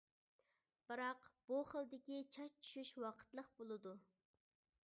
بىراق، 0.91 1.27
بۇ 1.51 1.59
خىلدىكى 1.73 2.19
چاچ 2.37 2.57
چۈشۈش 2.65 2.93
ۋاقىتلىق 3.07 3.55
بولىدۇ. 3.61 3.97